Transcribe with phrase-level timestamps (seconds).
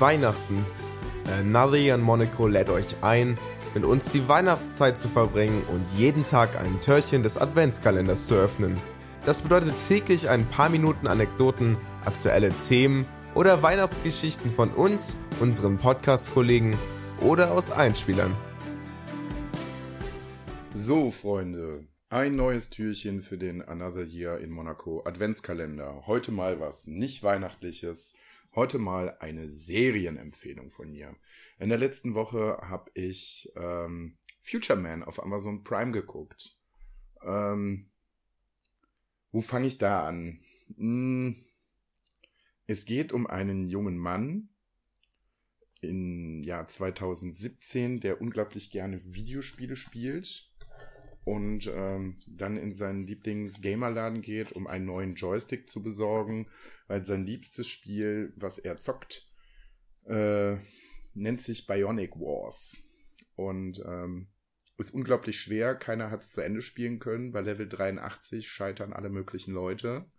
[0.00, 0.64] Weihnachten.
[1.38, 3.38] Another in Monaco lädt euch ein,
[3.74, 8.78] mit uns die Weihnachtszeit zu verbringen und jeden Tag ein Türchen des Adventskalenders zu öffnen.
[9.26, 13.04] Das bedeutet täglich ein paar Minuten Anekdoten, aktuelle Themen
[13.34, 16.76] oder Weihnachtsgeschichten von uns, unseren Podcast-Kollegen
[17.20, 18.34] oder aus Einspielern.
[20.72, 26.04] So, Freunde, ein neues Türchen für den Another Year in Monaco Adventskalender.
[26.06, 28.14] Heute mal was nicht Weihnachtliches.
[28.52, 31.14] Heute mal eine Serienempfehlung von mir.
[31.60, 36.56] In der letzten Woche habe ich ähm, Future Man auf Amazon Prime geguckt.
[37.22, 37.90] Ähm,
[39.30, 40.40] wo fange ich da an?
[40.76, 41.44] Hm,
[42.66, 44.48] es geht um einen jungen Mann
[45.80, 50.50] im Jahr 2017, der unglaublich gerne Videospiele spielt
[51.24, 56.48] und ähm, dann in seinen Lieblings-Gamerladen geht, um einen neuen Joystick zu besorgen,
[56.88, 59.28] weil sein liebstes Spiel, was er zockt,
[60.06, 60.56] äh,
[61.14, 62.76] nennt sich Bionic Wars.
[63.36, 64.28] Und ähm,
[64.80, 65.74] ist unglaublich schwer.
[65.74, 67.32] Keiner hat es zu Ende spielen können.
[67.32, 70.10] Bei Level 83 scheitern alle möglichen Leute.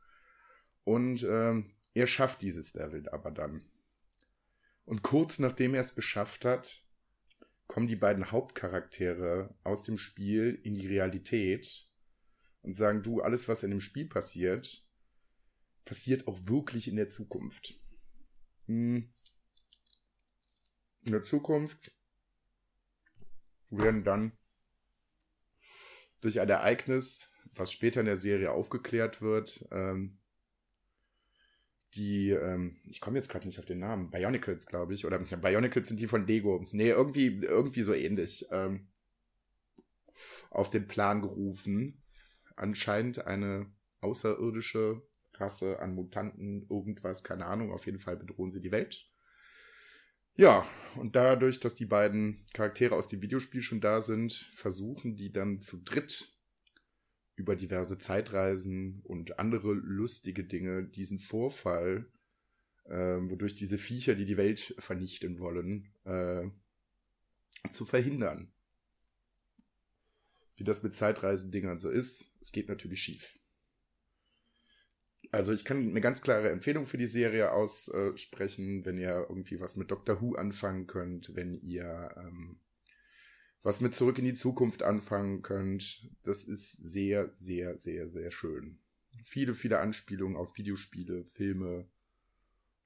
[0.84, 3.66] Und ähm, er schafft dieses Level aber dann.
[4.86, 6.84] Und kurz nachdem er es geschafft hat,
[7.72, 11.90] kommen die beiden Hauptcharaktere aus dem Spiel in die Realität
[12.64, 14.86] und sagen, du, alles, was in dem Spiel passiert,
[15.86, 17.80] passiert auch wirklich in der Zukunft.
[18.66, 19.14] Hm.
[21.06, 21.94] In der Zukunft
[23.70, 24.38] werden dann
[26.20, 30.20] durch ein Ereignis, was später in der Serie aufgeklärt wird, ähm,
[31.96, 35.88] die, ähm, ich komme jetzt gerade nicht auf den Namen, Bionicles, glaube ich, oder Bionicles
[35.88, 36.66] sind die von Lego.
[36.72, 38.46] Nee, irgendwie, irgendwie so ähnlich.
[38.52, 38.88] Ähm,
[40.50, 42.04] auf den Plan gerufen.
[42.56, 45.02] Anscheinend eine außerirdische
[45.36, 49.08] Rasse an Mutanten, irgendwas, keine Ahnung, auf jeden Fall bedrohen sie die Welt.
[50.36, 55.32] Ja, und dadurch, dass die beiden Charaktere aus dem Videospiel schon da sind, versuchen die
[55.32, 56.38] dann zu dritt
[57.36, 62.12] über diverse Zeitreisen und andere lustige Dinge diesen Vorfall,
[62.86, 66.50] äh, wodurch diese Viecher, die die Welt vernichten wollen, äh,
[67.72, 68.52] zu verhindern.
[70.56, 73.40] Wie das mit Zeitreisendingern so ist, es geht natürlich schief.
[75.32, 79.78] Also ich kann eine ganz klare Empfehlung für die Serie aussprechen, wenn ihr irgendwie was
[79.78, 82.60] mit Doctor Who anfangen könnt, wenn ihr ähm,
[83.64, 86.10] was mit Zurück in die Zukunft anfangen könnt.
[86.24, 88.80] Das ist sehr, sehr, sehr, sehr schön.
[89.24, 91.88] Viele, viele Anspielungen auf Videospiele, Filme.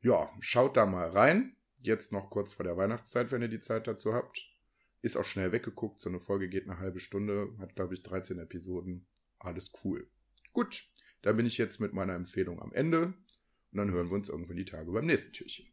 [0.02, 1.56] Ja, schaut da mal rein.
[1.82, 4.50] Jetzt noch kurz vor der Weihnachtszeit, wenn ihr die Zeit dazu habt.
[5.02, 6.02] Ist auch schnell weggeguckt.
[6.02, 7.54] So eine Folge geht eine halbe Stunde.
[7.60, 9.06] Hat, glaube ich, 13 Episoden.
[9.40, 10.10] Alles cool.
[10.52, 10.90] Gut,
[11.22, 13.14] dann bin ich jetzt mit meiner Empfehlung am Ende.
[13.72, 15.68] Und dann hören wir uns irgendwann die Tage beim nächsten Türchen.